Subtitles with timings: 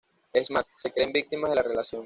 [0.33, 1.99] Es más, se creen víctimas de la relación.